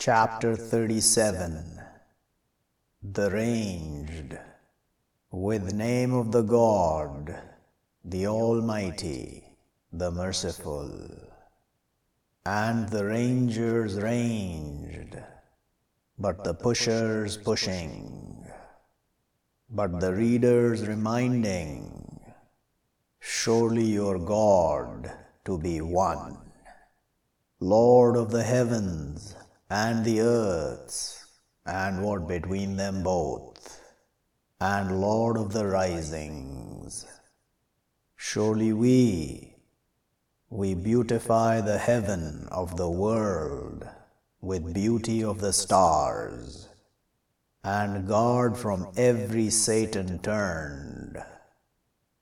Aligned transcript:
Chapter 0.00 0.54
37 0.54 1.80
The 3.02 3.30
Ranged. 3.32 4.38
With 5.32 5.74
name 5.74 6.14
of 6.14 6.30
the 6.30 6.42
God, 6.42 7.36
the 8.04 8.28
Almighty, 8.28 9.42
the 9.92 10.12
Merciful. 10.12 10.92
And 12.46 12.88
the 12.90 13.06
rangers 13.06 13.96
ranged, 13.96 15.18
but 16.16 16.44
the 16.44 16.54
pushers 16.54 17.36
pushing, 17.36 18.46
but 19.68 19.98
the 19.98 20.14
readers 20.14 20.86
reminding, 20.86 22.20
surely 23.18 23.86
your 23.86 24.20
God 24.20 25.10
to 25.44 25.58
be 25.58 25.80
one, 25.80 26.38
Lord 27.58 28.16
of 28.16 28.30
the 28.30 28.44
heavens 28.44 29.34
and 29.70 30.04
the 30.04 30.20
earths, 30.20 31.26
and 31.66 32.02
what 32.02 32.26
between 32.26 32.76
them 32.76 33.02
both, 33.02 33.80
and 34.60 35.00
Lord 35.00 35.36
of 35.36 35.52
the 35.52 35.66
risings. 35.66 37.06
Surely 38.16 38.72
we, 38.72 39.54
we 40.50 40.74
beautify 40.74 41.60
the 41.60 41.78
heaven 41.78 42.48
of 42.50 42.76
the 42.76 42.88
world 42.88 43.86
with 44.40 44.72
beauty 44.72 45.22
of 45.22 45.40
the 45.40 45.52
stars, 45.52 46.68
and 47.62 48.08
guard 48.08 48.56
from 48.56 48.88
every 48.96 49.50
Satan 49.50 50.18
turned. 50.20 51.22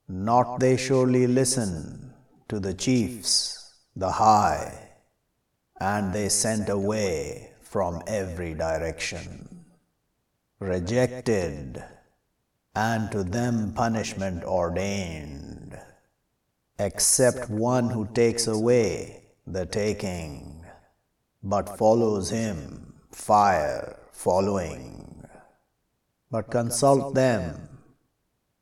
Not 0.09 0.59
they 0.59 0.77
surely 0.77 1.27
listen 1.27 2.13
to 2.49 2.59
the 2.59 2.75
chiefs, 2.75 3.75
the 3.95 4.11
high, 4.11 4.86
and 5.81 6.13
they 6.13 6.29
sent 6.29 6.69
away 6.69 7.51
from 7.61 8.03
every 8.07 8.55
direction. 8.55 9.65
Rejected, 10.59 11.85
and 12.75 13.11
to 13.11 13.23
them 13.23 13.73
punishment 13.75 14.45
ordained, 14.45 15.79
except 16.79 17.51
one 17.51 17.91
who 17.91 18.07
takes 18.15 18.47
away 18.47 19.25
the 19.47 19.67
taking, 19.67 20.65
but 21.43 21.79
follows 21.79 22.31
him, 22.31 22.95
fire 23.11 23.99
following. 24.13 25.25
But 26.31 26.51
consult 26.51 27.15
them, 27.15 27.69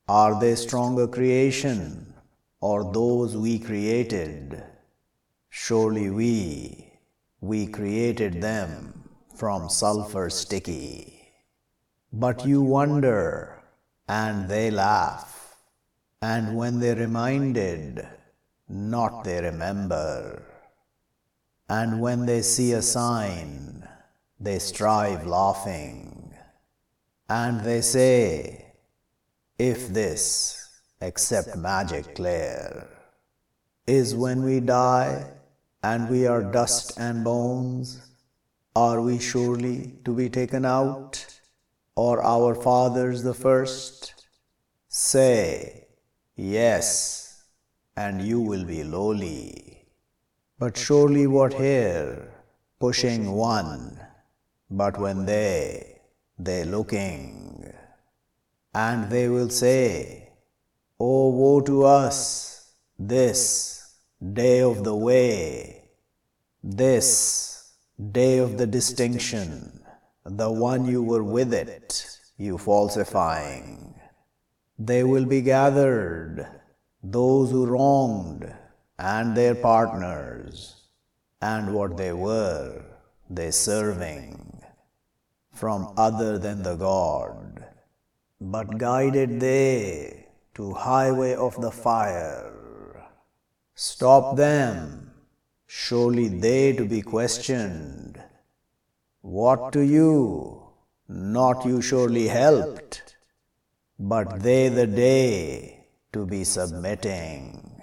are 0.09 0.39
they 0.39 0.55
stronger 0.55 1.07
creation, 1.07 2.15
or 2.61 2.93
those 2.93 3.37
we 3.37 3.59
created? 3.59 4.63
Surely 5.49 6.11
we, 6.11 6.94
we 7.45 7.67
created 7.67 8.41
them 8.41 9.05
from 9.37 9.69
sulfur 9.69 10.31
sticky. 10.31 11.31
But 12.11 12.47
you 12.47 12.63
wonder, 12.63 13.63
and 14.09 14.49
they 14.49 14.71
laugh, 14.71 15.55
and 16.23 16.57
when 16.57 16.81
they 16.81 16.95
reminded, 16.95 18.09
not 18.67 19.25
they 19.25 19.43
remember. 19.43 20.43
And 21.69 22.01
when 22.01 22.25
they 22.25 22.41
see 22.41 22.73
a 22.73 22.81
sign, 22.81 23.87
they 24.41 24.59
strive 24.59 25.27
laughing, 25.27 26.33
and 27.29 27.61
they 27.63 27.83
say, 27.83 28.73
If 29.59 29.89
this, 29.89 30.67
except 31.03 31.57
magic 31.57 32.15
clear, 32.15 32.89
is 33.87 34.15
when 34.15 34.45
we 34.45 34.61
die, 34.61 35.27
and 35.87 36.09
we 36.09 36.27
are 36.27 36.43
dust 36.43 36.99
and 36.99 37.23
bones, 37.23 37.89
are 38.75 39.03
we 39.03 39.19
surely 39.19 39.93
to 40.05 40.15
be 40.15 40.29
taken 40.31 40.65
out, 40.65 41.27
or 41.95 42.23
our 42.23 42.55
fathers 42.55 43.23
the 43.23 43.35
first? 43.35 44.15
Say, 44.89 45.89
Yes, 46.37 47.45
and 47.97 48.23
you 48.23 48.41
will 48.41 48.65
be 48.65 48.83
lowly. 48.83 49.85
But 50.59 50.79
surely 50.79 51.27
what 51.27 51.53
here, 51.53 52.33
pushing 52.81 53.33
one, 53.33 54.01
but 54.71 54.99
when 54.99 55.27
they, 55.27 56.01
they 56.39 56.65
looking, 56.65 57.71
and 58.75 59.11
they 59.11 59.29
will 59.29 59.51
say, 59.51 60.31
Oh, 60.99 61.29
woe 61.29 61.61
to 61.61 61.85
us, 61.85 62.73
this, 62.99 63.75
day 64.33 64.61
of 64.63 64.83
the 64.83 64.97
way, 64.97 65.84
this 66.67 67.75
day 68.11 68.39
of 68.39 68.57
the 68.57 68.67
distinction, 68.67 69.83
the 70.25 70.51
one 70.51 70.87
you 70.87 71.03
were 71.03 71.23
with 71.23 71.53
it, 71.53 72.07
you 72.39 72.57
falsifying. 72.57 73.95
They 74.79 75.05
will 75.05 75.27
be 75.27 75.43
gathered, 75.43 76.49
those 77.03 77.51
who 77.51 77.67
wronged, 77.67 78.51
and 78.99 79.37
their 79.37 79.55
partners, 79.55 80.89
and 81.43 81.75
what 81.75 81.99
they 81.99 82.15
were, 82.15 82.83
they 83.29 83.51
serving, 83.51 84.63
from 85.53 85.93
other 85.99 86.39
than 86.39 86.63
the 86.63 86.77
God. 86.77 87.67
But 88.41 88.79
guided 88.79 89.39
they 89.39 90.29
to 90.55 90.73
highway 90.73 91.35
of 91.35 91.61
the 91.61 91.71
fire, 91.71 92.53
Stop 93.77 94.37
them, 94.37 95.04
surely 95.83 96.29
they 96.29 96.73
to 96.73 96.85
be 96.85 97.03
questioned. 97.03 98.23
What 99.21 99.73
to 99.73 99.81
you? 99.81 100.13
Not 101.09 101.67
you 101.67 101.81
surely 101.83 102.29
helped, 102.29 103.17
but 103.99 104.41
they 104.43 104.69
the 104.69 104.87
day 104.87 105.87
to 106.13 106.25
be 106.25 106.45
submitting, 106.45 107.83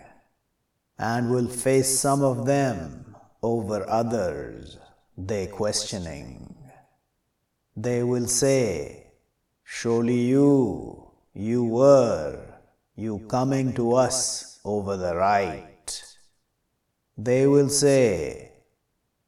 and 0.97 1.30
will 1.31 1.47
face 1.47 2.00
some 2.00 2.24
of 2.24 2.46
them 2.46 3.16
over 3.44 3.80
others, 3.90 4.78
they 5.18 5.47
questioning. 5.47 6.56
They 7.75 8.03
will 8.03 8.28
say, 8.28 9.07
Surely 9.63 10.22
you, 10.22 11.12
you 11.34 11.63
were, 11.66 12.40
you 12.96 13.19
coming 13.35 13.74
to 13.74 13.94
us 13.96 14.59
over 14.63 14.96
the 14.96 15.16
right. 15.16 15.71
They 17.24 17.46
will 17.46 17.70
say, 17.70 18.52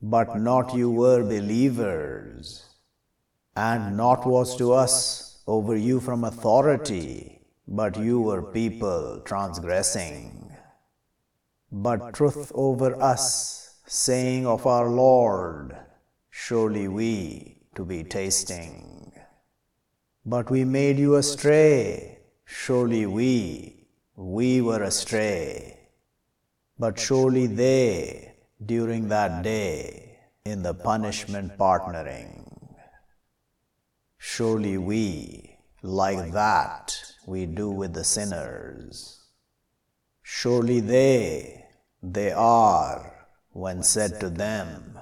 But 0.02 0.40
not 0.40 0.74
you 0.74 0.90
were 0.90 1.22
believers, 1.22 2.66
and 3.56 3.96
not 3.96 4.26
was 4.26 4.56
to 4.58 4.74
us 4.74 5.44
over 5.46 5.76
you 5.76 6.00
from 6.00 6.24
authority, 6.24 7.42
but 7.68 8.00
you 8.00 8.20
were 8.20 8.42
people 8.42 9.22
transgressing. 9.26 10.56
But 11.72 12.16
truth 12.16 12.52
over 12.56 13.00
us, 13.00 13.76
saying 13.86 14.48
of 14.48 14.66
our 14.66 14.90
Lord, 14.90 15.78
surely 16.32 16.88
we 16.88 17.58
to 17.76 17.86
be 17.86 18.04
tasting. 18.04 19.12
But 20.26 20.50
we 20.50 20.66
made 20.66 20.98
you 20.98 21.16
astray, 21.16 22.22
surely 22.46 23.06
we, 23.06 23.86
we 24.16 24.62
were 24.62 24.82
astray. 24.82 25.73
But 26.80 27.00
surely 27.00 27.48
they, 27.48 28.34
during 28.66 29.08
that 29.10 29.44
day, 29.44 30.18
in 30.44 30.64
the 30.64 30.74
punishment 30.74 31.58
partnering, 31.58 32.76
surely 34.18 34.78
we, 34.78 35.58
like 35.84 36.32
that, 36.32 37.00
we 37.28 37.46
do 37.46 37.70
with 37.70 37.94
the 37.94 38.04
sinners. 38.04 39.22
Surely 40.24 40.80
they, 40.80 41.66
they 42.02 42.32
are, 42.32 43.28
when 43.52 43.84
said 43.84 44.20
to 44.20 44.30
them, 44.30 44.98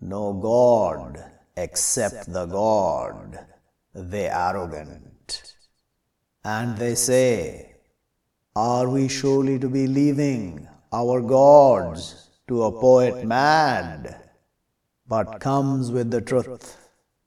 No 0.00 0.32
God 0.32 1.22
except 1.56 2.32
the 2.32 2.46
God, 2.46 3.46
they 3.94 4.28
arrogant. 4.28 5.54
And 6.44 6.78
they 6.78 6.94
say, 6.94 7.74
Are 8.54 8.88
we 8.88 9.08
surely 9.08 9.58
to 9.58 9.68
be 9.68 9.86
leaving 9.86 10.68
our 10.92 11.20
gods 11.20 12.30
to 12.48 12.64
a 12.64 12.72
poet 12.72 13.24
mad, 13.24 14.16
but 15.06 15.40
comes 15.40 15.90
with 15.90 16.10
the 16.10 16.20
truth 16.20 16.76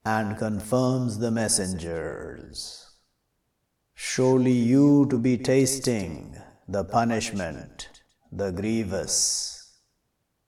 and 0.06 0.38
confirms 0.38 1.18
the 1.18 1.32
messengers. 1.32 2.92
Surely 3.94 4.52
you 4.52 5.08
to 5.10 5.18
be 5.18 5.38
tasting 5.38 6.36
the 6.68 6.84
punishment, 6.84 7.90
the 8.32 8.52
grievous, 8.52 9.80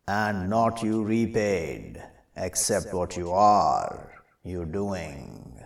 and 0.07 0.49
not 0.49 0.83
you 0.83 1.03
repaid, 1.03 2.03
except 2.35 2.93
what 2.93 3.15
you 3.15 3.31
are, 3.31 4.11
you 4.43 4.65
doing. 4.65 5.57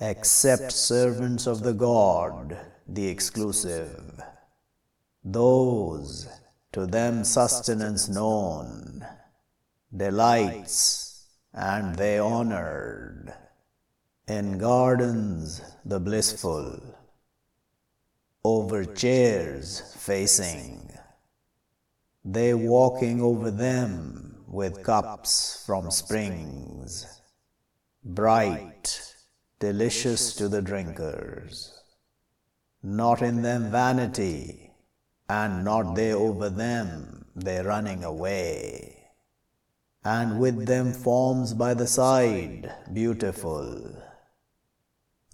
Except 0.00 0.72
servants 0.72 1.46
of 1.46 1.62
the 1.62 1.72
God, 1.72 2.58
the 2.88 3.06
exclusive 3.06 4.20
those 5.24 6.28
to 6.72 6.86
them 6.86 7.24
sustenance 7.24 8.08
known, 8.08 9.06
delights 9.94 11.26
and 11.52 11.96
they 11.96 12.18
honored. 12.18 13.34
In 14.28 14.56
gardens 14.58 15.60
the 15.84 16.00
blissful, 16.00 16.80
over 18.44 18.84
chairs 18.84 19.94
facing, 19.98 20.90
they 22.24 22.54
walking 22.54 23.20
over 23.20 23.50
them 23.50 24.44
with 24.46 24.82
cups 24.82 25.62
from 25.66 25.90
springs, 25.90 27.20
bright, 28.04 29.14
delicious 29.58 30.34
to 30.36 30.48
the 30.48 30.62
drinkers. 30.62 31.78
Not 32.82 33.22
in 33.22 33.42
them 33.42 33.70
vanity, 33.70 34.71
and 35.28 35.64
not 35.64 35.94
they 35.94 36.12
over 36.12 36.50
them, 36.50 37.26
they 37.34 37.62
running 37.62 38.04
away 38.04 39.02
and 40.04 40.40
with 40.40 40.66
them 40.66 40.92
forms 40.92 41.54
by 41.54 41.74
the 41.74 41.86
side, 41.86 42.72
beautiful. 42.92 43.80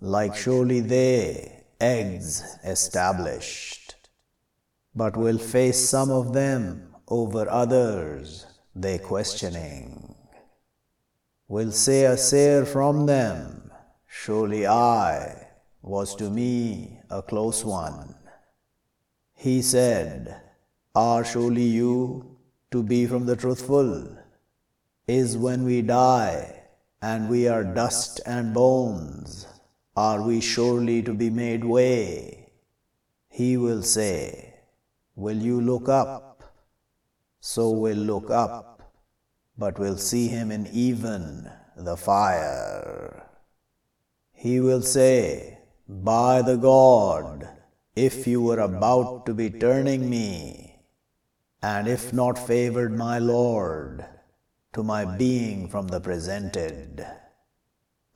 Like 0.00 0.36
surely 0.36 0.80
they, 0.80 1.64
eggs 1.80 2.42
established, 2.64 3.94
but 4.94 5.16
will 5.16 5.38
face 5.38 5.88
some 5.88 6.10
of 6.10 6.34
them 6.34 6.94
over 7.08 7.48
others, 7.48 8.46
they 8.74 8.98
questioning. 8.98 10.14
Will 11.48 11.72
say 11.72 12.04
a 12.04 12.16
seer 12.18 12.66
from 12.66 13.06
them, 13.06 13.70
surely 14.06 14.66
I 14.66 15.46
was 15.80 16.14
to 16.16 16.28
me 16.28 17.00
a 17.08 17.22
close 17.22 17.64
one. 17.64 18.14
He 19.38 19.62
said, 19.62 20.40
Are 20.94 21.24
surely 21.24 21.62
you 21.62 22.36
to 22.72 22.82
be 22.82 23.06
from 23.06 23.26
the 23.26 23.36
truthful? 23.36 24.18
is 25.08 25.38
when 25.38 25.64
we 25.64 25.80
die 25.80 26.62
and 27.00 27.30
we 27.30 27.48
are 27.48 27.64
dust 27.64 28.20
and 28.26 28.52
bones, 28.52 29.46
are 29.96 30.22
we 30.22 30.40
surely 30.40 31.02
to 31.02 31.14
be 31.14 31.30
made 31.30 31.64
way? 31.64 32.50
He 33.28 33.56
will 33.56 33.82
say, 33.82 34.54
Will 35.16 35.38
you 35.38 35.60
look 35.60 35.88
up? 35.88 36.42
So 37.40 37.70
will 37.70 37.96
look 37.96 38.30
up, 38.30 38.92
but 39.56 39.78
will 39.78 39.96
see 39.96 40.28
him 40.28 40.50
in 40.50 40.68
even 40.72 41.50
the 41.76 41.96
fire. 41.96 43.24
He 44.32 44.60
will 44.60 44.82
say, 44.82 45.58
By 45.88 46.42
the 46.42 46.56
God, 46.56 47.48
if 47.98 48.26
you 48.28 48.40
were 48.40 48.60
about 48.60 49.26
to 49.26 49.34
be 49.34 49.50
turning 49.50 50.08
me, 50.08 50.76
and 51.60 51.88
if 51.88 52.12
not 52.12 52.38
favored 52.38 52.96
my 52.96 53.18
Lord, 53.18 54.06
to 54.72 54.84
my 54.84 55.04
being 55.04 55.68
from 55.68 55.88
the 55.88 56.00
presented, 56.00 57.04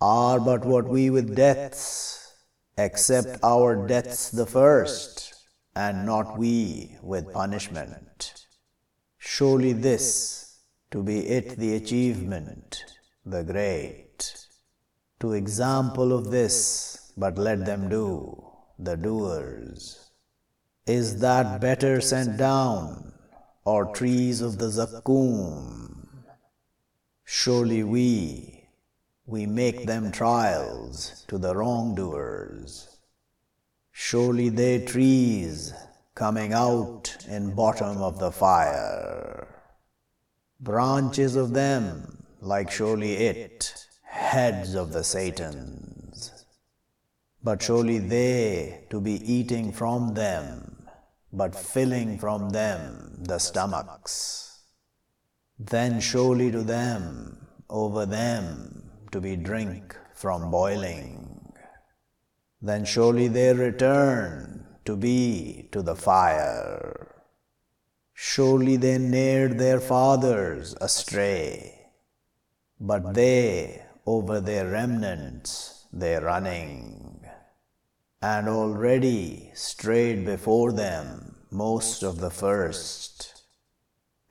are 0.01 0.39
but 0.39 0.65
what 0.65 0.87
we 0.89 1.11
with 1.11 1.35
deaths, 1.35 2.35
except 2.79 3.43
our 3.43 3.89
deaths 3.89 4.31
the 4.31 4.47
first, 4.47 5.35
and 5.75 6.07
not 6.07 6.39
we 6.39 6.97
with 7.03 7.33
punishment. 7.33 8.47
Surely 9.19 9.73
this, 9.73 10.61
to 10.93 11.03
be 11.03 11.27
it 11.27 11.57
the 11.57 11.75
achievement, 11.75 12.85
the 13.27 13.43
great. 13.43 14.47
To 15.21 15.33
example 15.33 16.13
of 16.13 16.31
this, 16.31 17.13
but 17.17 17.37
let 17.37 17.65
them 17.65 17.89
do, 17.89 18.52
the 18.85 18.97
doers. 18.97 20.11
Is 20.87 21.21
that 21.21 21.61
better 21.61 22.01
sent 22.01 22.37
down, 22.37 23.13
or 23.65 23.95
trees 23.95 24.41
of 24.41 24.59
the 24.59 24.67
Zakkum? 24.67 26.09
Surely 27.25 27.83
we, 27.83 28.69
we 29.27 29.47
make 29.47 29.87
them 29.87 30.11
trials 30.13 31.25
to 31.29 31.39
the 31.39 31.55
wrongdoers. 31.55 32.99
Surely 33.93 34.49
they 34.49 34.85
trees 34.85 35.73
coming 36.15 36.53
out 36.53 37.17
in 37.29 37.55
bottom 37.55 37.99
of 37.99 38.19
the 38.19 38.33
fire. 38.33 39.49
Branches 40.61 41.37
of 41.37 41.53
them, 41.53 42.25
like 42.41 42.71
surely 42.71 43.15
it, 43.15 43.87
heads 44.03 44.75
of 44.75 44.93
the 44.93 45.05
Satans. 45.05 45.92
But 47.45 47.63
surely 47.63 47.99
they 47.99 48.85
to 48.91 49.01
be 49.01 49.15
eating 49.33 49.73
from 49.73 50.15
them, 50.15 50.87
but 51.33 51.55
filling 51.55 52.19
from 52.19 52.51
them 52.51 53.19
the 53.21 53.39
stomachs. 53.39 54.61
Then 55.59 56.01
surely 56.01 56.51
to 56.53 56.63
them, 56.63 57.49
over 57.69 58.07
them, 58.07 58.91
to 59.11 59.21
be 59.21 59.37
drink 59.37 59.97
from 60.15 60.51
boiling. 60.51 61.53
Then 62.61 62.85
surely 62.85 63.27
they 63.29 63.53
return 63.53 64.67
to 64.85 64.97
be 64.97 65.69
to 65.73 65.83
the 65.83 65.97
fire. 65.97 67.25
Surely 68.15 68.77
they 68.77 68.99
neared 68.99 69.59
their 69.59 69.81
fathers 69.81 70.77
astray, 70.81 71.89
but 72.79 73.15
they 73.15 73.83
over 74.07 74.41
their 74.41 74.71
remnants 74.71 75.87
they 75.93 76.17
running, 76.17 77.12
and 78.23 78.49
already 78.49 79.51
strayed 79.55 80.25
before 80.25 80.73
them 80.73 81.35
most 81.51 82.03
of 82.03 82.21
the 82.21 82.31
first 82.31 83.33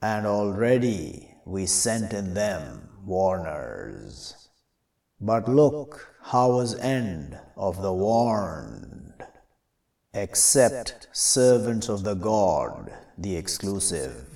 and 0.02 0.26
already 0.26 1.32
we 1.46 1.64
sent 1.64 2.12
in 2.12 2.34
them 2.34 2.88
warners. 3.04 4.48
But 5.20 5.48
look 5.48 6.08
how 6.22 6.50
was 6.52 6.74
end 6.80 7.38
of 7.56 7.80
the 7.80 7.92
warned, 7.92 9.24
except 10.12 11.06
servants 11.12 11.88
of 11.88 12.02
the 12.02 12.14
God, 12.14 12.92
the 13.16 13.36
exclusive, 13.36 14.26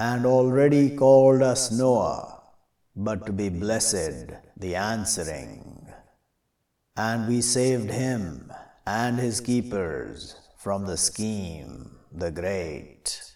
and 0.00 0.24
already 0.24 0.96
called 0.96 1.42
us 1.42 1.70
Noah, 1.70 2.40
but 2.96 3.26
to 3.26 3.32
be 3.32 3.50
blessed 3.50 4.32
the 4.56 4.74
answering. 4.74 5.83
And 6.96 7.28
we 7.28 7.40
saved 7.40 7.90
him 7.90 8.52
and 8.86 9.18
his 9.18 9.40
keepers 9.40 10.36
from 10.58 10.86
the 10.86 10.96
scheme, 10.96 11.96
the 12.12 12.30
great 12.30 13.34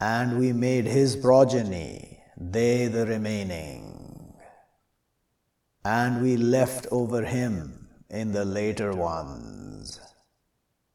and 0.00 0.38
we 0.38 0.52
made 0.52 0.86
his 0.86 1.16
progeny, 1.16 2.22
they 2.36 2.86
the 2.86 3.04
remaining. 3.06 4.34
And 5.84 6.22
we 6.22 6.36
left 6.36 6.86
over 6.90 7.24
him 7.24 7.88
in 8.10 8.32
the 8.32 8.44
later 8.44 8.94
ones 8.94 10.00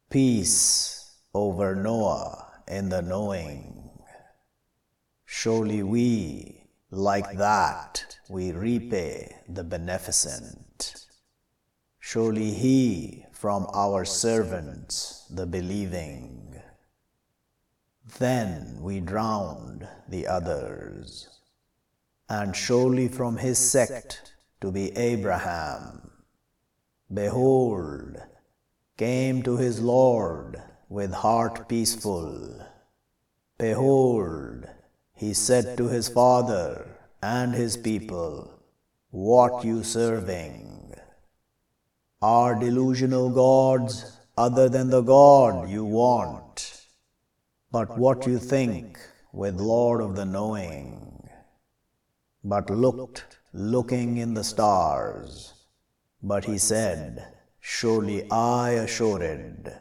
peace 0.09 1.17
over 1.33 1.75
Noah 1.75 2.61
in 2.67 2.89
the 2.89 3.01
knowing. 3.01 3.89
Surely 5.25 5.81
we, 5.81 6.67
like 6.91 7.35
that, 7.37 8.17
we 8.29 8.51
repay 8.51 9.35
the 9.49 9.63
beneficent. 9.63 11.02
Surely 12.05 12.51
he 12.51 13.25
from 13.31 13.65
our 13.73 14.03
servants, 14.03 15.25
the 15.29 15.45
believing. 15.45 16.61
Then 18.19 18.81
we 18.81 18.99
drowned 18.99 19.87
the 20.09 20.27
others. 20.27 21.39
And 22.27 22.53
surely 22.53 23.07
from 23.07 23.37
his 23.37 23.57
sect 23.57 24.33
to 24.59 24.69
be 24.69 24.91
Abraham, 24.97 26.11
behold, 27.11 28.17
came 28.97 29.41
to 29.43 29.55
his 29.55 29.79
Lord 29.79 30.61
with 30.89 31.13
heart 31.13 31.69
peaceful. 31.69 32.67
Behold, 33.57 34.67
he 35.15 35.33
said 35.33 35.77
to 35.77 35.87
his 35.87 36.09
father 36.09 36.99
and 37.21 37.55
his 37.55 37.77
people, 37.77 38.59
What 39.09 39.63
you 39.63 39.83
serving? 39.83 40.83
Are 42.23 42.55
delusional 42.55 43.29
gods 43.29 44.17
other 44.37 44.69
than 44.69 44.89
the 44.89 45.01
God 45.01 45.69
you 45.69 45.85
want? 45.85 46.43
but 47.73 47.97
what 47.97 48.27
you 48.27 48.37
think 48.37 48.99
with 49.41 49.59
Lord 49.59 49.99
of 49.99 50.15
the 50.15 50.25
knowing, 50.25 51.27
but 52.43 52.69
looked 52.69 53.39
looking 53.51 54.17
in 54.17 54.35
the 54.35 54.43
stars. 54.43 55.53
But 56.21 56.45
he 56.45 56.59
said, 56.59 57.25
Surely 57.59 58.29
I 58.29 58.71
assured. 58.85 59.73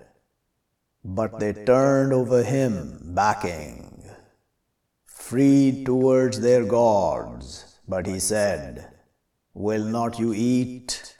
But 1.04 1.38
they 1.38 1.52
turned 1.52 2.14
over 2.14 2.42
him 2.42 2.98
backing, 3.20 4.10
freed 5.04 5.84
towards 5.84 6.40
their 6.40 6.64
gods. 6.64 7.78
But 7.86 8.06
he 8.06 8.18
said, 8.20 8.88
Will 9.52 9.84
not 9.84 10.18
you 10.18 10.32
eat? 10.32 11.14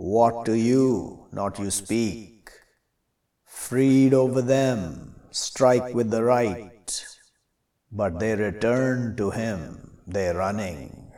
What 0.00 0.44
do 0.44 0.52
you 0.52 1.26
not 1.32 1.58
you 1.58 1.72
speak? 1.72 2.52
Freed 3.44 4.14
over 4.14 4.40
them 4.40 5.16
strike 5.32 5.92
with 5.92 6.12
the 6.12 6.22
right, 6.22 7.04
but 7.90 8.20
they 8.20 8.36
return 8.36 9.16
to 9.16 9.30
him 9.30 9.98
they 10.06 10.28
running. 10.28 11.10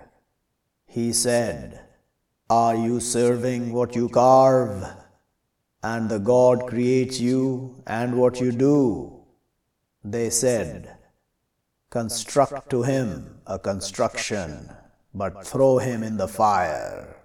He 0.87 1.13
said, 1.13 1.83
Are 2.49 2.75
you 2.75 3.01
serving 3.01 3.75
what 3.75 3.95
you 3.95 4.09
carve? 4.09 4.89
And 5.83 6.09
the 6.09 6.19
God 6.19 6.67
creates 6.67 7.21
you 7.21 7.83
and 7.87 8.17
what 8.17 8.41
you 8.41 8.51
do. 8.51 9.27
They 10.03 10.31
said, 10.31 10.97
Construct 11.91 12.71
to 12.71 12.85
him 12.85 13.43
a 13.47 13.59
construction, 13.59 14.71
but 15.13 15.47
throw 15.47 15.77
him 15.77 16.03
in 16.03 16.17
the 16.17 16.29
fire. 16.29 17.20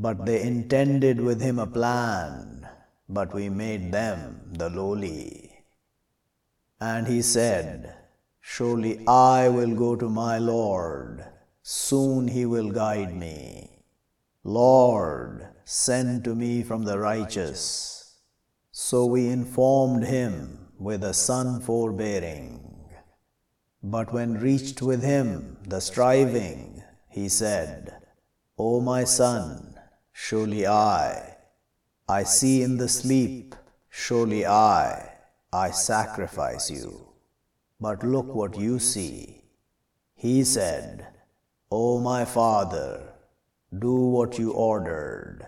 But 0.00 0.26
they 0.26 0.42
intended 0.42 1.20
with 1.20 1.40
him 1.40 1.58
a 1.58 1.66
plan, 1.66 2.68
but 3.08 3.34
we 3.34 3.48
made 3.48 3.90
them 3.90 4.52
the 4.52 4.70
lowly. 4.70 5.64
And 6.80 7.08
he 7.08 7.20
said, 7.20 7.96
Surely 8.40 9.04
I 9.08 9.48
will 9.48 9.74
go 9.74 9.96
to 9.96 10.08
my 10.08 10.38
Lord, 10.38 11.26
soon 11.64 12.28
he 12.28 12.46
will 12.46 12.70
guide 12.70 13.16
me. 13.16 13.82
Lord, 14.44 15.48
send 15.64 16.22
to 16.24 16.34
me 16.36 16.62
from 16.62 16.84
the 16.84 17.00
righteous. 17.00 18.20
So 18.70 19.04
we 19.04 19.26
informed 19.26 20.04
him 20.04 20.68
with 20.78 21.02
a 21.02 21.12
son 21.12 21.60
forbearing. 21.60 22.88
But 23.82 24.12
when 24.12 24.38
reached 24.38 24.80
with 24.80 25.02
him 25.02 25.58
the 25.66 25.80
striving, 25.80 26.84
he 27.08 27.28
said, 27.28 27.96
O 28.56 28.80
my 28.80 29.02
son, 29.02 29.77
surely 30.20 30.66
I, 30.66 31.36
I 32.06 32.22
see 32.24 32.62
in 32.62 32.76
the 32.76 32.88
sleep, 32.88 33.54
surely 33.88 34.44
I, 34.44 35.10
I 35.52 35.70
sacrifice 35.70 36.70
you. 36.70 37.08
But 37.80 38.04
look 38.04 38.34
what 38.34 38.58
you 38.58 38.78
see. 38.78 39.44
He 40.14 40.44
said, 40.44 41.06
O 41.70 42.00
my 42.00 42.26
father, 42.26 43.14
do 43.86 43.94
what 43.94 44.38
you 44.38 44.50
ordered. 44.50 45.46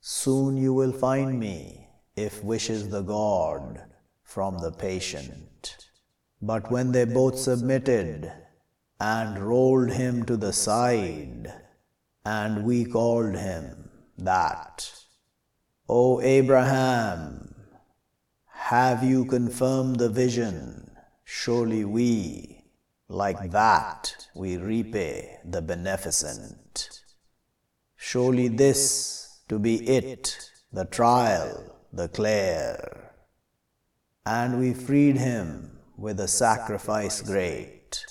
Soon 0.00 0.56
you 0.56 0.72
will 0.72 0.92
find 0.92 1.38
me, 1.38 1.88
if 2.16 2.42
wishes 2.42 2.88
the 2.88 3.02
God, 3.02 3.82
from 4.22 4.58
the 4.58 4.72
patient. 4.72 5.76
But 6.40 6.70
when 6.70 6.92
they 6.92 7.04
both 7.04 7.38
submitted 7.38 8.32
and 9.00 9.38
rolled 9.38 9.90
him 9.90 10.24
to 10.26 10.36
the 10.38 10.52
side, 10.52 11.52
and 12.24 12.64
we 12.64 12.84
called 12.86 13.34
him 13.34 13.84
that, 14.18 14.90
O 15.88 16.20
Abraham, 16.20 17.54
have 18.46 19.02
you 19.04 19.24
confirmed 19.26 19.96
the 19.96 20.08
vision? 20.08 20.90
Surely 21.24 21.84
we, 21.84 22.64
like 23.08 23.50
that, 23.50 24.28
we 24.34 24.56
repay 24.56 25.38
the 25.44 25.60
beneficent. 25.60 27.02
Surely 27.96 28.48
this 28.48 29.42
to 29.48 29.58
be 29.58 29.86
it, 29.86 30.50
the 30.72 30.86
trial, 30.86 31.76
the 31.92 32.08
clear. 32.08 33.12
And 34.24 34.58
we 34.58 34.72
freed 34.72 35.18
him 35.18 35.78
with 35.98 36.18
a 36.18 36.28
sacrifice 36.28 37.20
great, 37.20 38.06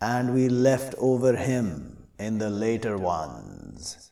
and 0.00 0.34
we 0.34 0.48
left 0.48 0.94
over 0.98 1.34
him 1.34 2.08
in 2.18 2.38
the 2.38 2.50
later 2.50 2.98
ones 2.98 4.09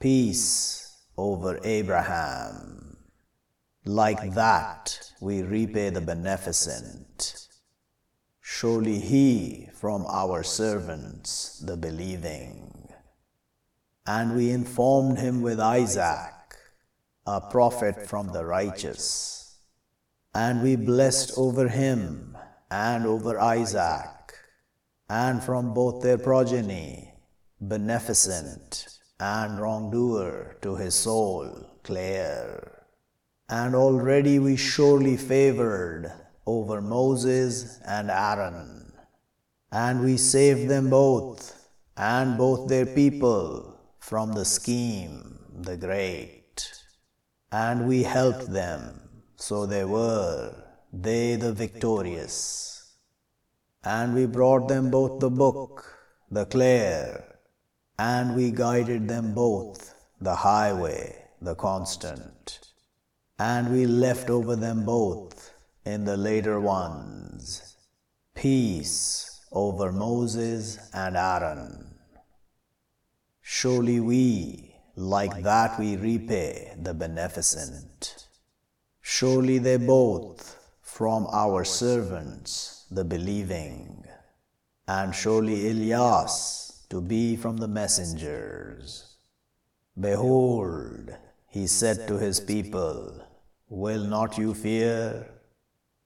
peace 0.00 1.04
over 1.16 1.58
Abraham. 1.64 2.96
Like 3.84 4.34
that 4.34 5.12
we 5.20 5.42
repay 5.42 5.90
the 5.90 6.00
beneficent. 6.00 7.48
Surely 8.40 8.98
he 8.98 9.68
from 9.74 10.04
our 10.06 10.42
servants, 10.42 11.58
the 11.60 11.76
believing. 11.76 12.88
And 14.06 14.36
we 14.36 14.50
informed 14.50 15.18
him 15.18 15.42
with 15.42 15.60
Isaac, 15.60 16.34
a 17.26 17.40
prophet 17.40 18.06
from 18.06 18.32
the 18.32 18.44
righteous 18.44 19.38
and 20.34 20.62
we 20.62 20.76
blessed 20.76 21.32
over 21.36 21.68
him 21.68 22.36
and 22.70 23.06
over 23.06 23.38
Isaac, 23.40 24.34
and 25.08 25.42
from 25.42 25.72
both 25.72 26.02
their 26.02 26.18
progeny, 26.18 27.14
beneficent 27.60 28.97
and 29.20 29.60
wrongdoer 29.60 30.56
to 30.62 30.76
his 30.76 30.94
soul, 30.94 31.66
clear. 31.82 32.84
And 33.48 33.74
already 33.74 34.38
we 34.38 34.56
surely 34.56 35.16
favored 35.16 36.12
over 36.46 36.80
Moses 36.80 37.78
and 37.86 38.10
Aaron, 38.10 38.92
and 39.72 40.02
we 40.02 40.16
saved 40.16 40.68
them 40.68 40.90
both, 40.90 41.68
and 41.96 42.38
both 42.38 42.68
their 42.68 42.86
people, 42.86 43.74
from 43.98 44.32
the 44.32 44.44
scheme, 44.44 45.38
the 45.52 45.76
great, 45.76 46.72
and 47.52 47.86
we 47.86 48.02
helped 48.02 48.50
them 48.52 49.08
so 49.36 49.66
they 49.66 49.84
were, 49.84 50.54
they 50.92 51.36
the 51.36 51.52
victorious. 51.52 52.96
And 53.84 54.14
we 54.14 54.26
brought 54.26 54.68
them 54.68 54.90
both 54.90 55.20
the 55.20 55.30
book, 55.30 55.84
the 56.30 56.44
clear, 56.46 57.37
and 57.98 58.36
we 58.36 58.50
guided 58.50 59.08
them 59.08 59.34
both 59.34 59.94
the 60.20 60.34
highway, 60.34 61.24
the 61.40 61.54
constant. 61.54 62.60
And 63.38 63.72
we 63.72 63.86
left 63.86 64.30
over 64.30 64.56
them 64.56 64.84
both 64.84 65.52
in 65.84 66.04
the 66.04 66.16
later 66.16 66.60
ones 66.60 67.76
peace 68.34 69.40
over 69.50 69.90
Moses 69.90 70.78
and 70.94 71.16
Aaron. 71.16 71.98
Surely 73.40 73.98
we, 73.98 74.76
like 74.94 75.42
that, 75.42 75.78
we 75.78 75.96
repay 75.96 76.74
the 76.80 76.94
beneficent. 76.94 78.28
Surely 79.00 79.58
they 79.58 79.76
both 79.76 80.56
from 80.82 81.26
our 81.32 81.64
servants, 81.64 82.86
the 82.90 83.04
believing, 83.04 84.04
and 84.86 85.14
surely 85.14 85.70
Elias 85.70 86.67
to 86.90 87.00
be 87.00 87.36
from 87.36 87.56
the 87.56 87.68
messengers. 87.68 89.16
Behold, 89.98 91.10
he 91.46 91.66
said 91.66 92.06
to 92.08 92.18
his 92.18 92.40
people, 92.40 93.20
Will 93.68 94.04
not 94.04 94.38
you 94.38 94.54
fear? 94.54 95.28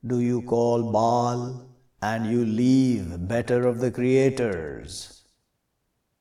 Do 0.04 0.20
you 0.20 0.42
call 0.42 0.90
Baal, 0.90 1.68
and 2.00 2.30
you 2.30 2.44
leave 2.44 3.28
better 3.28 3.66
of 3.66 3.78
the 3.78 3.90
creators? 3.90 5.22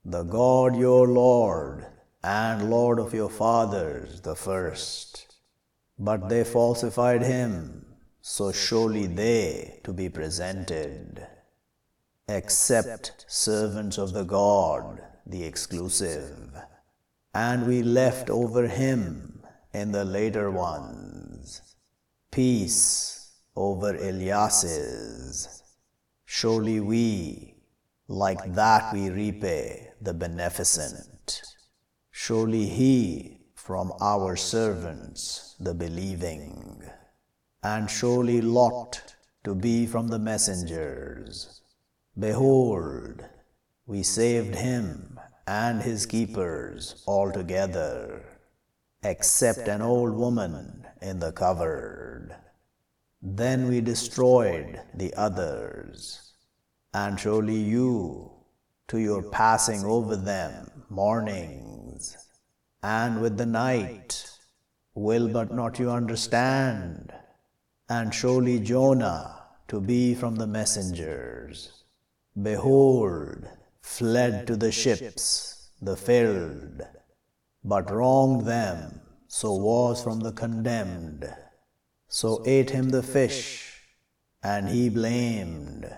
The 0.06 0.24
God 0.24 0.76
your 0.76 1.08
Lord, 1.08 1.88
and 2.24 2.70
Lord 2.70 3.00
of 3.00 3.14
your 3.14 3.30
fathers, 3.30 4.22
the 4.22 4.36
first 4.36 5.32
but 6.02 6.30
they 6.30 6.44
falsified 6.44 7.22
him, 7.22 7.86
so 8.22 8.52
surely 8.52 9.06
they 9.06 9.80
to 9.84 9.94
be 9.94 10.10
presented. 10.10 11.28
Except 12.34 13.26
servants 13.28 13.98
of 13.98 14.14
the 14.14 14.24
God, 14.24 15.02
the 15.26 15.44
exclusive. 15.44 16.50
And 17.34 17.68
we 17.68 17.84
left 17.84 18.30
over 18.30 18.68
him 18.68 19.44
in 19.74 19.92
the 19.92 20.06
later 20.06 20.50
ones 20.50 21.62
peace 22.32 23.34
over 23.58 23.94
Elias's. 23.96 25.62
Surely 26.24 26.80
we, 26.80 27.56
like 28.08 28.54
that 28.54 28.94
we 28.94 29.10
repay 29.10 29.90
the 30.02 30.14
beneficent. 30.14 31.42
Surely 32.10 32.66
he 32.66 33.42
from 33.56 33.92
our 34.00 34.38
servants, 34.38 35.58
the 35.60 35.74
believing, 35.74 36.82
and 37.62 37.90
surely 37.90 38.40
Lot 38.40 39.16
to 39.44 39.54
be 39.54 39.86
from 39.86 40.08
the 40.08 40.20
messengers. 40.20 41.61
Behold, 42.22 43.26
we 43.88 44.04
saved 44.04 44.54
him 44.54 45.20
and 45.48 45.82
his 45.82 46.06
keepers 46.06 47.04
altogether, 47.08 48.24
except 49.02 49.68
an 49.68 49.82
old 49.82 50.14
woman 50.14 50.86
in 51.02 51.18
the 51.18 51.32
covered. 51.32 52.36
Then 53.24 53.68
we 53.68 53.82
destroyed 53.82 54.80
the 54.94 55.12
others, 55.16 56.34
and 56.94 57.20
surely 57.20 57.58
you, 57.58 58.32
to 58.90 59.00
your 59.00 59.24
passing 59.24 59.84
over 59.84 60.16
them, 60.16 60.84
mornings, 60.90 62.16
and 62.84 63.20
with 63.20 63.36
the 63.38 63.48
night. 63.48 64.30
Will 64.94 65.28
but 65.28 65.52
not 65.52 65.80
you 65.80 65.90
understand? 65.90 67.12
And 67.90 68.14
surely 68.14 68.60
Jonah 68.60 69.42
to 69.70 69.82
be 69.82 70.14
from 70.14 70.36
the 70.36 70.46
messengers. 70.46 71.81
Behold, 72.40 73.46
fled 73.82 74.48
to 74.48 74.56
the 74.56 74.72
ships, 74.72 75.70
the 75.82 75.98
filled, 75.98 76.82
but 77.64 77.92
wronged 77.92 78.46
them, 78.46 79.02
so 79.28 79.54
was 79.54 80.02
from 80.02 80.22
the 80.22 80.32
condemned. 80.32 81.34
So 82.08 82.42
ate 82.46 82.70
him 82.70 82.90
the 82.90 83.04
fish, 83.04 83.82
and 84.42 84.70
he 84.70 84.90
blamed. 84.90 85.94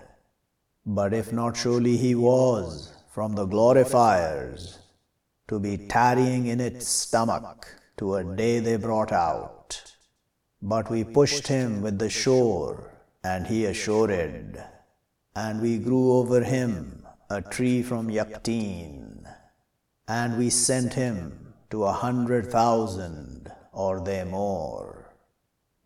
But 0.84 1.14
if 1.14 1.32
not, 1.32 1.56
surely 1.56 1.96
he 1.96 2.14
was 2.16 2.92
from 3.10 3.34
the 3.34 3.46
glorifiers 3.46 4.78
to 5.46 5.60
be 5.60 5.76
tarrying 5.76 6.46
in 6.46 6.60
its 6.60 6.88
stomach 6.88 7.66
to 7.96 8.16
a 8.16 8.24
day 8.24 8.58
they 8.58 8.76
brought 8.76 9.12
out. 9.12 9.82
But 10.60 10.90
we 10.90 11.04
pushed 11.04 11.46
him 11.46 11.80
with 11.80 11.98
the 12.00 12.10
shore, 12.10 12.90
and 13.22 13.46
he 13.46 13.66
assured, 13.66 14.64
and 15.36 15.60
we 15.60 15.78
grew 15.78 16.12
over 16.12 16.42
him 16.42 17.04
a 17.28 17.42
tree 17.42 17.82
from 17.82 18.08
Yakteen, 18.08 19.26
and 20.06 20.38
we 20.38 20.48
sent 20.50 20.94
him 20.94 21.54
to 21.70 21.84
a 21.84 21.92
hundred 21.92 22.52
thousand 22.52 23.50
or 23.72 24.00
they 24.00 24.22
more. 24.22 25.12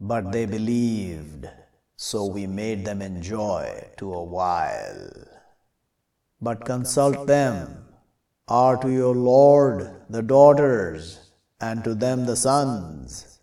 But 0.00 0.33
they 0.33 0.45
believed, 0.45 1.49
so 1.97 2.26
we 2.26 2.47
made 2.47 2.85
them 2.85 3.00
enjoy 3.00 3.88
to 3.97 4.12
a 4.12 4.23
while. 4.23 5.11
But 6.40 6.67
consult 6.67 7.26
them, 7.26 7.87
are 8.47 8.76
to 8.76 8.90
your 8.90 9.14
Lord 9.14 9.90
the 10.11 10.23
daughters, 10.23 11.31
and 11.61 11.83
to 11.85 11.95
them 11.95 12.26
the 12.26 12.37
sons. 12.37 13.40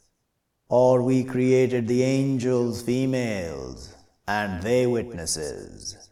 Or 0.69 1.01
we 1.01 1.23
created 1.23 1.87
the 1.87 2.03
angels 2.03 2.81
females, 2.81 3.94
and 4.27 4.61
they 4.63 4.87
witnesses. 4.87 6.09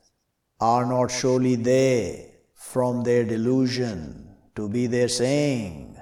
Are 0.59 0.85
not 0.85 1.07
surely 1.07 1.55
they, 1.55 2.35
from 2.53 3.03
their 3.03 3.23
delusion, 3.23 4.35
to 4.55 4.69
be 4.69 4.87
their 4.87 5.07
saying, 5.07 5.97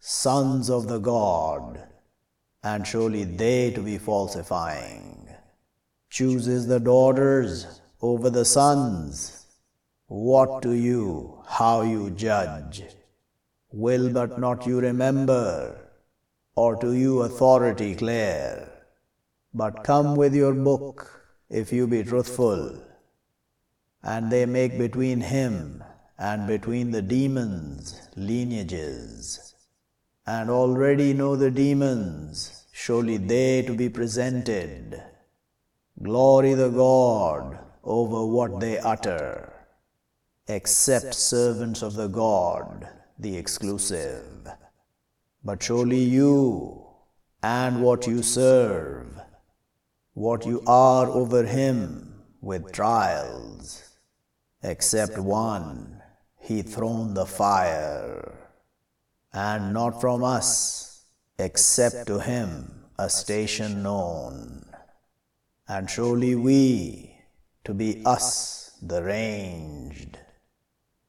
sons 0.00 0.68
of 0.68 0.88
the 0.88 0.98
God, 0.98 1.82
and 2.62 2.86
surely 2.86 3.24
they 3.24 3.70
to 3.70 3.80
be 3.80 3.98
falsifying? 3.98 5.28
Chooses 6.10 6.66
the 6.66 6.80
daughters 6.80 7.80
over 8.02 8.30
the 8.30 8.44
sons. 8.44 9.46
What 10.06 10.60
do 10.62 10.72
you, 10.72 11.42
how 11.46 11.82
you 11.82 12.10
judge? 12.10 12.82
Will 13.72 14.10
but 14.10 14.38
not 14.38 14.66
you 14.66 14.80
remember, 14.80 15.76
or 16.54 16.76
to 16.76 16.92
you 16.92 17.22
authority 17.22 17.94
clear? 17.94 18.70
But 19.52 19.82
come 19.82 20.14
with 20.14 20.34
your 20.34 20.52
book, 20.52 21.23
if 21.54 21.72
you 21.72 21.86
be 21.86 22.02
truthful. 22.02 22.82
And 24.02 24.30
they 24.30 24.44
make 24.44 24.76
between 24.76 25.20
him 25.20 25.84
and 26.18 26.46
between 26.48 26.90
the 26.90 27.00
demons 27.00 28.08
lineages. 28.16 29.54
And 30.26 30.50
already 30.50 31.12
know 31.14 31.36
the 31.36 31.50
demons, 31.50 32.66
surely 32.72 33.18
they 33.18 33.62
to 33.62 33.74
be 33.74 33.88
presented. 33.88 35.00
Glory 36.02 36.54
the 36.54 36.70
God 36.70 37.58
over 37.84 38.26
what 38.26 38.58
they 38.58 38.78
utter, 38.78 39.52
except 40.48 41.14
servants 41.14 41.82
of 41.82 41.94
the 41.94 42.08
God 42.08 42.88
the 43.18 43.36
exclusive. 43.36 44.48
But 45.44 45.62
surely 45.62 46.02
you 46.02 46.84
and 47.42 47.80
what 47.80 48.08
you 48.08 48.22
serve, 48.22 49.20
what 50.14 50.46
you 50.46 50.62
are 50.66 51.06
over 51.08 51.44
him 51.44 52.22
with 52.40 52.72
trials, 52.72 53.82
except 54.62 55.18
one, 55.18 56.00
he 56.40 56.62
thrown 56.62 57.14
the 57.14 57.26
fire, 57.26 58.32
and 59.32 59.74
not 59.74 60.00
from 60.00 60.22
us, 60.22 61.04
except 61.38 62.06
to 62.06 62.20
him 62.20 62.84
a 62.98 63.10
station 63.10 63.82
known. 63.82 64.64
And 65.66 65.90
surely 65.90 66.36
we, 66.36 67.16
to 67.64 67.74
be 67.74 68.02
us 68.04 68.78
the 68.80 69.02
ranged, 69.02 70.18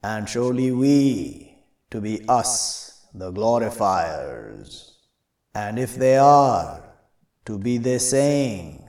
and 0.01 0.27
surely 0.27 0.71
we, 0.71 1.57
to 1.91 2.01
be 2.01 2.25
us, 2.27 3.07
the 3.13 3.31
glorifiers. 3.31 4.93
And 5.53 5.77
if 5.77 5.95
they 5.95 6.17
are, 6.17 6.83
to 7.45 7.59
be 7.59 7.77
the 7.77 7.99
saying, 7.99 8.84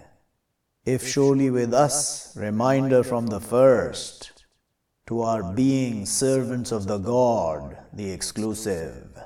if 0.87 1.05
surely 1.05 1.51
with 1.51 1.75
us, 1.75 2.35
reminder 2.37 3.03
from 3.03 3.27
the 3.27 3.41
first, 3.41 4.45
to 5.09 5.21
our 5.21 5.53
being 5.53 6.07
servants 6.07 6.71
of 6.71 6.87
the 6.87 6.99
God, 6.99 7.77
the 7.93 8.09
exclusive. 8.11 9.19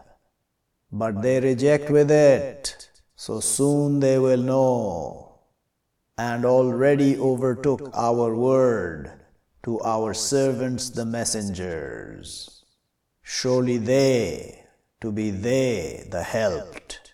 But 0.91 1.21
they 1.21 1.39
reject 1.39 1.91
with 1.91 2.11
it, 2.11 2.89
so 3.15 3.41
soon 3.41 4.01
they 4.01 4.19
will 4.19 4.43
know, 4.43 5.41
and 6.17 6.47
already 6.47 7.19
overtook 7.19 7.91
our 7.93 8.35
word 8.35 9.13
to 9.63 9.81
our 9.83 10.15
servants 10.15 10.89
the 10.89 11.05
messengers. 11.05 12.65
Surely 13.23 13.77
they, 13.77 14.65
to 15.03 15.13
be 15.13 15.31
they 15.31 16.09
the 16.11 16.23
helped, 16.23 17.13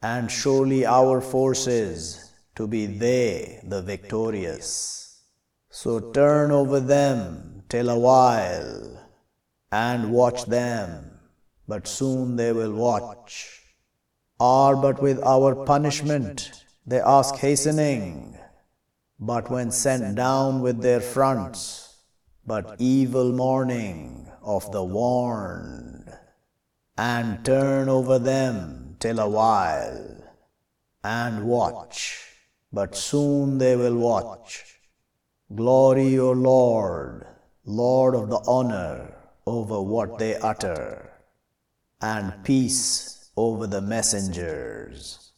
and 0.00 0.30
surely 0.30 0.86
our 0.86 1.20
forces, 1.20 2.29
to 2.60 2.66
be 2.66 2.84
they 2.84 3.58
the 3.64 3.80
victorious. 3.80 5.22
So 5.70 6.12
turn 6.12 6.50
over 6.50 6.78
them 6.78 7.62
till 7.70 7.88
a 7.88 7.98
while, 7.98 9.00
and 9.72 10.12
watch 10.12 10.44
them, 10.44 11.20
but 11.66 11.88
soon 11.88 12.36
they 12.36 12.52
will 12.52 12.74
watch. 12.74 13.62
Are 14.38 14.76
but 14.76 15.00
with 15.00 15.22
our 15.24 15.64
punishment, 15.64 16.52
they 16.86 17.00
ask 17.00 17.34
hastening, 17.36 18.36
but 19.18 19.50
when 19.50 19.70
sent 19.70 20.16
down 20.16 20.60
with 20.60 20.82
their 20.82 21.00
fronts, 21.00 21.96
but 22.46 22.76
evil 22.78 23.32
morning 23.32 24.28
of 24.42 24.70
the 24.70 24.84
warned, 24.84 26.12
and 26.98 27.42
turn 27.42 27.88
over 27.88 28.18
them 28.18 28.96
till 28.98 29.18
a 29.18 29.28
while, 29.28 30.04
and 31.02 31.46
watch, 31.46 32.29
but 32.72 32.96
soon 32.96 33.58
they 33.58 33.76
will 33.76 33.96
watch. 33.96 34.80
Glory, 35.54 36.18
O 36.18 36.30
Lord, 36.30 37.26
Lord 37.64 38.14
of 38.14 38.28
the 38.28 38.40
honor 38.46 39.14
over 39.46 39.82
what 39.82 40.18
they 40.18 40.36
utter, 40.36 41.10
and 42.00 42.44
peace 42.44 43.30
over 43.36 43.66
the 43.66 43.80
messengers, 43.80 45.32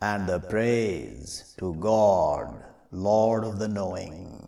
and 0.00 0.28
the 0.28 0.40
praise 0.40 1.54
to 1.58 1.74
God, 1.74 2.62
Lord 2.90 3.44
of 3.44 3.58
the 3.58 3.68
knowing. 3.68 4.43